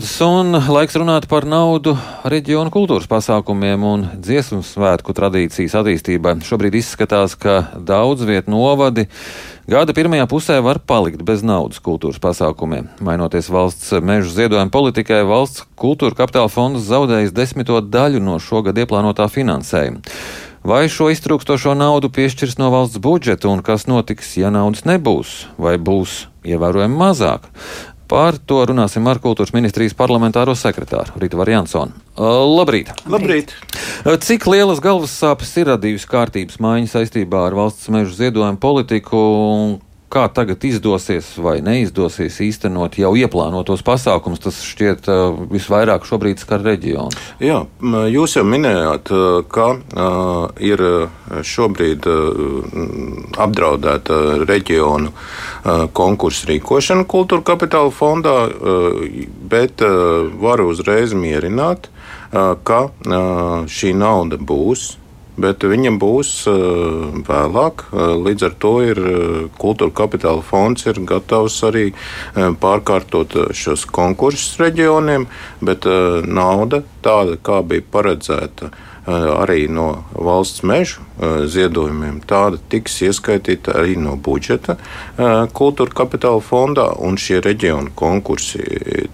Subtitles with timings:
[0.00, 1.92] Un laiks runāt par naudu
[2.24, 6.38] reģionu kultūras pasākumiem un dziesmu svētku tradīcijas attīstībai.
[6.46, 9.04] Šobrīd izskatās, ka daudz vietu novadi
[9.68, 12.88] gada pirmajā pusē var palikt bez naudas kultūras pasākumiem.
[13.04, 19.28] Mainoties valsts mežu ziedojuma politikai, valsts kultūra kapitāla fonds zaudējis desmito daļu no šogad ieplānotā
[19.28, 20.00] finansējuma.
[20.60, 25.78] Vai šo iztrūkstošo naudu piešķirs no valsts budžeta un kas notiks, ja naudas nebūs, vai
[25.80, 27.46] būs ievērojami mazāk?
[28.10, 31.94] Par to runāsim ar kultūras ministrijas parlamentāro sekretāru Rītu Varjansonu.
[32.18, 32.90] Labrīt!
[33.06, 33.54] Labrīt!
[34.26, 39.20] Cik lielas galvas sāpes ir radījusi kārtības maiņa saistībā ar valsts mežu ziedojumu politiku?
[40.10, 46.64] Kā tagad izdosies vai neizdosies īstenot jau ieplānotos pasākumus, tas šķiet uh, visvairāk šobrīd skar
[46.66, 47.14] reģionu.
[47.42, 47.62] Jā,
[48.10, 49.12] jūs jau minējāt,
[49.52, 50.82] ka uh, ir
[51.46, 52.06] šobrīd
[53.40, 54.18] apdraudēta
[54.48, 55.12] reģionu
[55.96, 58.36] konkursu rīkošana kultūra kapitāla fondā,
[59.52, 59.84] bet
[60.40, 61.90] varu uzreiz mierināt,
[62.64, 62.80] ka
[63.70, 64.94] šī nauda būs
[65.38, 67.86] bet viņam būs uh, vēlāk.
[67.92, 71.90] Uh, līdz ar to ir uh, kultūra kapitāla fonds ir gatavs arī
[72.34, 75.26] pārkārtot šos konkursus reģioniem,
[75.64, 75.86] bet
[76.26, 78.70] nauda tāda, kā bija paredzēta
[79.06, 84.76] arī no valsts mežu ziedojumiem, tāda tiks ieskaitīta arī no budžeta
[85.56, 88.62] kultūra kapitāla fondā, un šie reģionu konkursi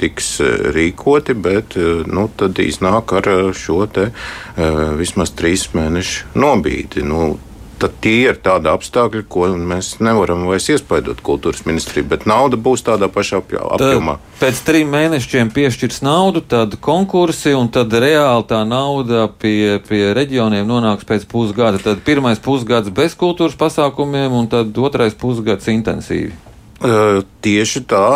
[0.00, 0.38] tiks
[0.76, 4.10] rīkoti, bet nu, tad iznāk ar šo te
[5.00, 7.04] vismaz trīs mēnešu nobīdi.
[7.04, 7.38] Nu,
[7.80, 12.84] tad tie ir tādi apstākļi, ko mēs nevaram vairs iespaidot kultūras ministriju, bet nauda būs
[12.86, 14.18] tādā pašā apjomā.
[14.40, 20.68] Pēc trim mēnešiem piešķirs naudu, tad konkursi, un tad reāli tā nauda pie, pie reģioniem
[20.68, 21.80] nonāks pēc pusgada.
[21.82, 26.49] Tad pirmais pusgads bez kultūras pasākumiem, un tad otrais pusgads intensīvi.
[26.80, 28.06] Tieši tā,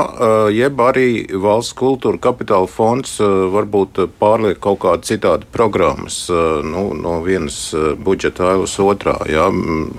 [0.53, 6.17] jeb arī valsts kultūra kapitāla fonds varbūt pārliek kaut kādu citādu programmas
[6.65, 7.59] nu, no vienas
[8.01, 9.19] budžeta ailes otrā.
[9.29, 9.51] Jā.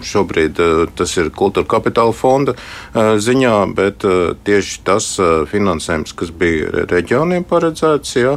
[0.02, 0.62] Šobrīd
[0.98, 2.56] tas ir kultūra kapitāla fonda
[2.96, 4.06] ziņā, bet
[4.50, 5.12] tieši tas
[5.52, 8.36] finansējums, kas bija reģioniem paredzēts, jā,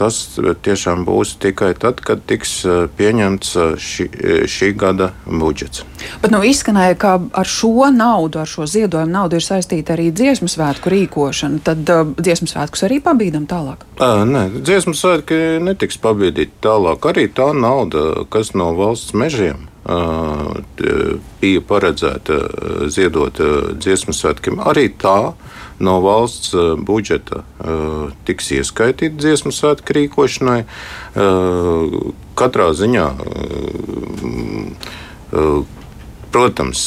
[0.00, 2.62] tas tiešām būs tikai tad, kad tiks
[2.96, 4.08] pieņemts šī,
[4.48, 5.84] šī gada budžets.
[6.22, 10.48] Bet nu izskanēja, ka ar šo naudu, ar šo ziedojumu naudu ir saistīta arī dziesmu
[10.50, 11.62] svētku rīkošana.
[11.66, 13.84] Tad uh, dziesmu svētkus arī pabīdam tālāk?
[13.98, 17.10] À, nē, dziesmu svētki netiks pabīdīti tālāk.
[17.10, 20.60] Arī tā nauda, kas no valsts mežiem uh,
[21.42, 22.38] bija paredzēta
[22.92, 25.34] ziedot uh, dziesmu svētkiem, arī tā
[25.78, 26.54] no valsts
[26.86, 30.60] budžeta uh, tiks ieskaitīta dziesmu svētku rīkošanai.
[30.64, 33.06] Uh, katrā ziņā,
[35.34, 35.62] uh,
[36.34, 36.82] protams,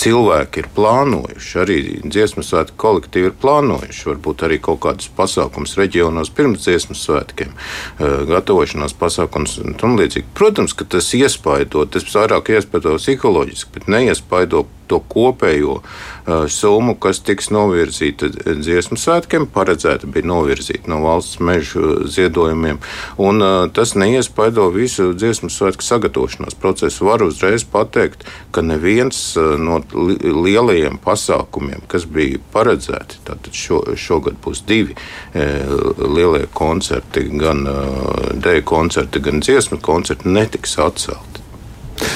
[0.00, 6.32] cilvēki ir plānojuši, arī dziesmu svētku kolektīvi ir plānojuši, varbūt arī kaut kādus pasākumus reģionos
[6.34, 7.54] pirms dziesmu svētkiem,
[8.30, 10.30] gatavošanās pasākums un tam līdzīgi.
[10.36, 17.20] Protams, ka tas iespaido, tas vairāk iespaido psiholoģiski, bet neiespaido to kopējo uh, summu, kas
[17.24, 22.80] tiks novirzīta dziesmu svētkiem, paredzēta bija novirzīta no valsts meža ziedojumiem.
[23.22, 27.08] Un, uh, tas neiespaido visu dziesmu svētku sagatavošanās procesu.
[27.08, 33.82] Var uzreiz pateikt, ka neviens uh, no li lielajiem pasākumiem, kas bija paredzēti, tātad šo,
[33.98, 41.43] šogad būs divi uh, lielie koncerti, gan uh, dēļu koncerti, gan dziesmu koncerti, netiks atcelti.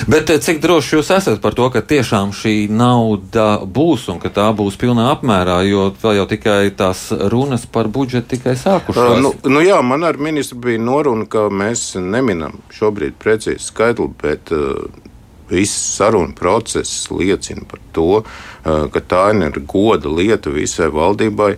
[0.06, 4.30] Bet eh, cik droši jūs esat par to, ka tiešām šī nauda būs un ka
[4.34, 9.18] tā būs pilnā apmērā, jo vēl jau tikai tās runas par budžetu tikai sākušās?
[9.18, 14.10] Uh, nu, nu jā, man ar ministru bija noruna, ka mēs neminam šobrīd precīzi skaitli,
[14.22, 15.07] bet uh,
[15.50, 18.22] Viss sarunu process liecina par to,
[18.64, 21.50] ka tā ir goda lieta visai valdībai,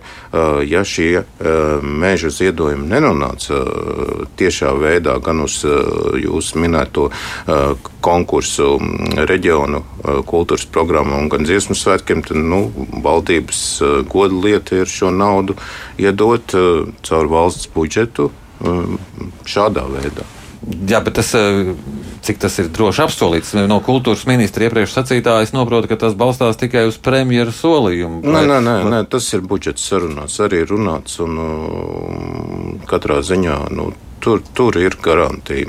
[0.67, 1.23] ja šie
[1.83, 3.59] meža ziedojumi nenonāca
[4.39, 7.09] tiešā veidā gan uz jūsu minēto
[8.01, 8.77] konkursu
[9.29, 9.83] reģionu
[10.29, 12.63] kultūras programmu, gan dziesmu svētkiem, tad nu,
[13.03, 13.63] valdības
[14.09, 15.57] goda lieta ir šo naudu
[15.99, 16.55] iedot
[17.03, 18.31] caur valsts budžetu
[18.61, 20.25] šādā veidā.
[20.61, 21.73] Jā, bet tas, eh,
[22.21, 26.59] cik tas ir droši apsolīts no kultūras ministra iepriekš sacītā, es saprotu, ka tas balstās
[26.61, 28.21] tikai uz premjeras solījumu.
[28.25, 33.57] Nē, nē, nē, nē, tas ir budžets sarunās arī runāts un um, katrā ziņā.
[33.73, 33.91] Nu,
[34.21, 35.67] tur, tur ir garantija.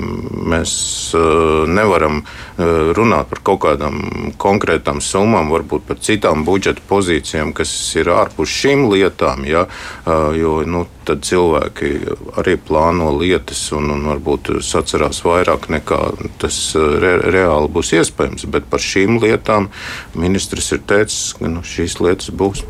[0.53, 0.73] Mēs
[1.17, 3.99] uh, nevaram uh, runāt par kaut kādām
[4.41, 9.45] konkrētām summām, varbūt par citām budžeta pozīcijām, kas ir ārpus šīm lietām.
[9.49, 9.65] Ja?
[10.05, 11.91] Uh, jo nu, tad cilvēki
[12.39, 15.99] arī plāno lietas un, un varbūt sacerās vairāk nekā
[16.41, 18.47] tas re, reāli būs iespējams.
[18.53, 19.71] Bet par šīm lietām
[20.15, 22.63] ministrs ir teicis, ka nu, šīs lietas būs.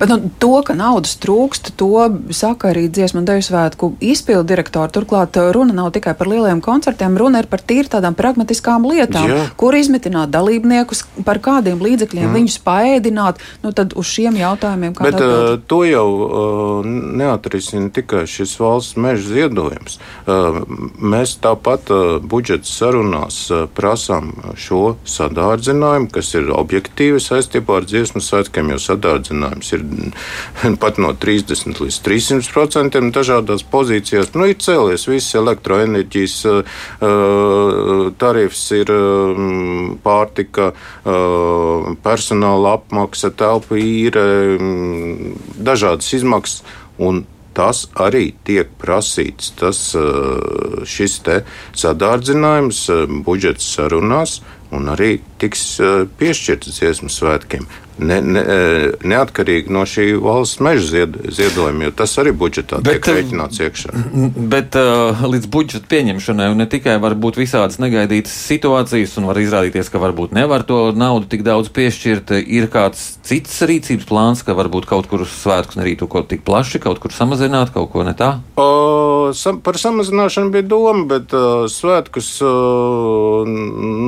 [0.00, 4.92] Bet nu, to, ka naudas trūkst, to saka arī dziesmu un dēļu svētku izpildu direktori.
[4.94, 9.28] Turklāt uh, runa nav tikai par lieliem koncertiem, runa ir par tīri tādām pragmatiskām lietām,
[9.30, 9.42] Jā.
[9.60, 12.38] kur izmitināt dalībniekus, par kādiem līdzekļiem mm.
[12.38, 13.42] viņus paēdināt.
[13.64, 16.90] Nu, tad uz šiem jautājumiem kā Bet uh, to jau uh,
[17.20, 19.98] neatrisina tikai šis valsts meža ziedojums.
[20.26, 20.62] Uh,
[21.00, 28.22] mēs tāpat uh, budžeta sarunās uh, prasām šo sadārdzinājumu, kas ir objektīvi saistībā ar dziesmu
[28.24, 29.84] svētkiem, jo sadārdzinājums ir
[30.82, 34.32] pat no 30 līdz 300 procentiem dažādās pozīcijās.
[34.34, 36.78] Nu, ir cēlies viss elektroenerģijas uh,
[38.20, 39.42] tarifs, ir uh,
[40.04, 40.70] pārtika,
[42.04, 44.24] personāla apmaksa, telpu īre,
[45.58, 46.62] dažādas izmaksas.
[47.00, 47.24] Un
[47.56, 49.52] tas arī tiek prasīts.
[49.58, 49.82] Tas,
[50.88, 51.18] šis
[51.82, 52.86] sadārdzinājums
[53.26, 54.40] budžeta sarunās
[54.74, 55.64] un arī tiks
[56.20, 57.66] piešķirts dziesmu svētkiem
[58.00, 63.00] ne, ne, e, neatkarīgi no šī valsts meža zied, ziedojuma, jo tas arī budžetā bet,
[63.04, 63.94] tiek rēķināts iekšā.
[64.50, 69.92] Bet uh, līdz budžeta pieņemšanai ne tikai var būt visādas negaidītas situācijas, un var izrādīties,
[69.92, 74.88] ka varbūt nevar to naudu tik daudz piešķirt, ir kāds cits rīcības plāns, ka varbūt
[74.90, 78.32] kaut kur svētkus nerītu kaut tik plaši, kaut kur samazināt, kaut ko ne tā?
[78.58, 83.46] O, sam, par samazināšanu bija doma, bet uh, svētkus uh,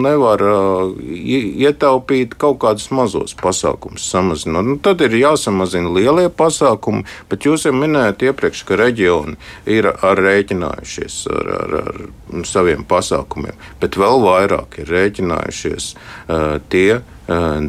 [0.02, 4.66] nevar uh, ietaupīt kaut kādus mazos pasākumus samazinot.
[4.66, 9.38] Nu, tad ir jāsamazina lielie pasākumi, bet jūs jau minējāt iepriekš, ka reģioni
[9.70, 17.02] ir ar rēķinājušies ar, ar, ar saviem pasākumiem, bet vēl vairāk ir rēķinājušies uh, tie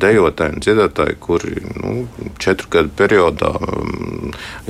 [0.01, 2.07] dejotāji un dziedātāji, kuri nu,
[2.41, 3.51] četru gadu periodā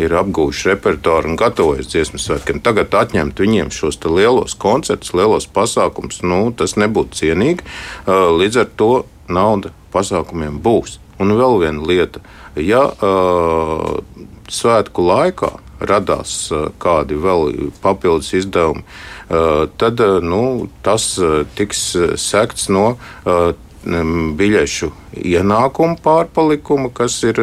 [0.01, 2.61] ir apgūši repertuāru un gatavojas dziesmu svētkiem.
[2.65, 7.65] Tagad atņemt viņiem šos lielos koncertus, lielos pasākumus, nu, tas nebūtu cienīgi.
[8.07, 8.91] Līdz ar to
[9.31, 10.99] nauda pasākumiem būs.
[11.21, 12.23] Un vēl viena lieta,
[12.57, 13.99] ja uh,
[14.51, 15.51] svētku laikā
[15.83, 16.47] radās
[16.81, 18.83] kādi vēl papildus izdevumi,
[19.77, 21.07] tad nu, tas
[21.57, 21.81] tiks
[22.21, 22.93] sekts no
[23.83, 24.91] biļešu
[25.33, 27.39] ienākumu pārpalikuma, kas ir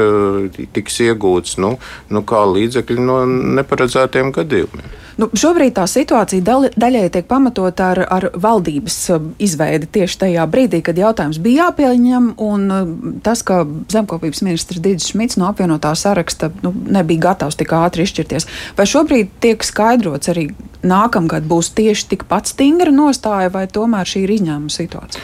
[0.74, 1.76] tiks iegūts nu,
[2.10, 3.22] nu, kā līdzekļi no
[3.60, 4.98] neparedzētiem gadījumiem.
[5.20, 6.40] Nu, šobrīd tā situācija
[6.80, 12.30] daļai tiek pamatot ar, ar valdības um, izveidi tieši tajā brīdī, kad jautājums bija jāpieņem,
[12.40, 18.06] um, tas, ka zemkopības ministrs Digis Šmits no apvienotā saraksta nu, nebija gatavs tik ātri
[18.08, 18.48] izšķirties.
[18.78, 20.48] Vai šobrīd tiek skaidrots arī
[20.86, 25.22] nākamgad būs tieši tikpat stingra nostāja, vai tomēr šī ir izņēmuma situācija?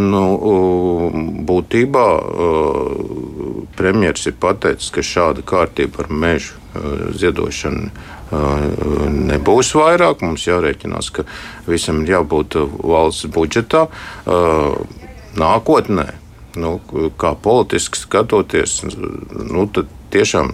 [0.00, 0.24] Nu,
[1.48, 2.06] būtībā
[3.76, 6.60] premjerministrs ir pateicis, ka šāda kārtība ar mežu
[7.20, 7.90] ziedošanu
[9.30, 10.24] nebūs vairāk.
[10.24, 11.26] Mums jārēķinās, ka
[11.68, 13.86] visam ir jābūt valsts budžetā
[15.38, 16.08] nākotnē.
[16.54, 16.78] Nu,
[17.18, 20.52] kā politiski skatoties, nu, tad tiešām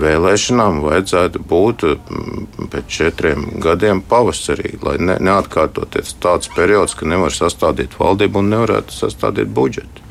[0.00, 1.86] vēlēšanām vajadzētu būt
[2.72, 8.96] pēc četriem gadiem pavasarī, lai ne, neatkārtoties tāds periods, ka nevar sastādīt valdību un nevarētu
[8.96, 10.09] sastādīt budžetu.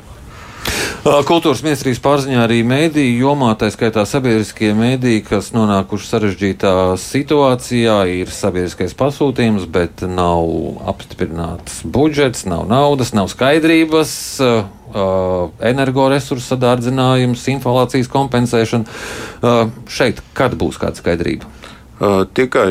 [1.00, 8.28] Kultūras ministrijas pārziņā arī mēdīju jomā, tā skaitā sabiedriskie mēdīji, kas nonākuši sarežģītā situācijā, ir
[8.34, 10.44] sabiedriskais pasūtījums, bet nav
[10.92, 14.12] apstiprināts budžets, nav naudas, nav skaidrības.
[15.70, 18.84] Energoresursu sadārdzinājums, inflācijas kompensēšana.
[19.88, 21.48] Šeit kad būs kāda skaidrība?
[22.36, 22.68] Tikai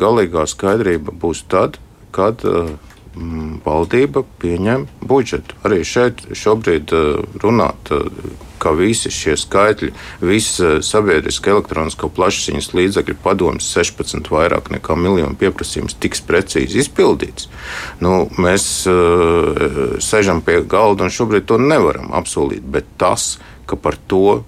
[0.00, 1.76] galīgā skaidrība būs tad,
[2.14, 2.40] kad
[3.64, 5.56] valdība pieņem budžetu.
[5.64, 9.92] Arī šeit šobrīd eh, runāt, eh, ka visi šie skaitļi,
[10.24, 17.48] visas eh, sabiedriskā elektronisko plašsaziņas līdzekļu padomus 16 vairāk nekā miljonu pieprasījums tiks precīzi izpildīts.
[18.04, 23.96] Nu, mēs uh, sēžam pie galda un šobrīd to nevaram apsolīt, bet tas, ka par
[24.08, 24.42] to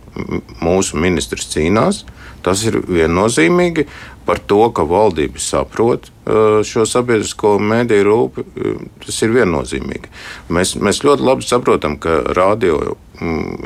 [0.62, 2.04] mūsu ministrs cīnās,
[2.44, 3.86] tas ir viennozīmīgi
[4.28, 10.12] par to, ka valdība saprot uh, šo sabiedrisko mediju rūpi, uh, tas ir viennozīmīgi.
[10.54, 12.96] Mēs, mēs ļoti labi saprotam, ka radio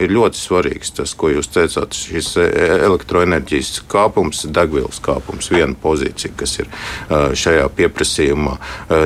[0.00, 2.46] ir ļoti svarīgs tas, ko jūs teicāt, šis e,
[2.86, 8.56] elektroenerģijas kāpums, degvielas kāpums, viena pozīcija, kas ir uh, šajā pieprasījumā.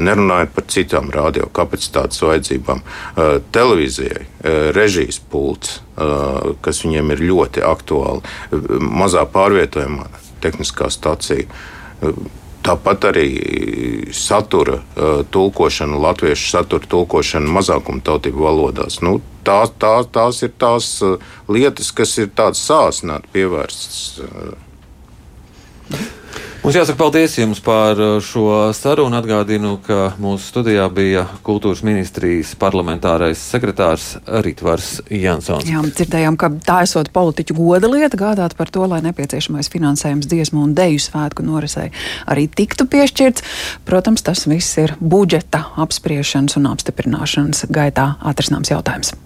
[0.07, 2.83] Nerunājot par citām radio kapacitātes vajadzībām,
[3.55, 4.25] televīzijai,
[4.76, 5.81] režijas pults,
[6.65, 8.23] kas viņiem ir ļoti aktuāli,
[8.81, 10.09] mazā pārvietojumā
[10.45, 11.47] tehniskā stacija.
[12.67, 13.29] Tāpat arī
[14.17, 14.81] satura
[15.31, 19.00] tulkošana, latviešu satura tulkošana mazākumtautību valodās.
[19.07, 21.17] Nu, tā, tā, tās ir tās uh,
[21.49, 23.99] lietas, kas ir tādas sāsnāt pievērstas.
[24.26, 24.55] Uh.
[26.67, 29.15] Mums jāsaka paldies jums par šo sarunu.
[29.21, 34.09] Atgādinu, ka mūsu studijā bija kultūras ministrijas parlamentārais sekretārs
[34.43, 35.69] Ritvars Jansons.
[35.71, 40.65] Jā, dzirdējām, ka tā esot politiķu goda lieta gādāt par to, lai nepieciešamais finansējums dziesmu
[40.67, 41.93] un deju svētku norisei
[42.26, 43.47] arī tiktu piešķirts.
[43.87, 49.15] Protams, tas viss ir budžeta apspriešanas un apstiprināšanas gaitā atrisināms jautājums.